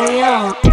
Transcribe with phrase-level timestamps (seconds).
[0.00, 0.69] real.